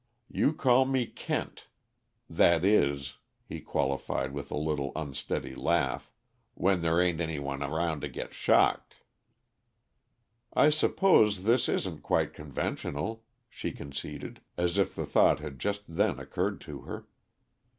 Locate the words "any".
7.21-7.37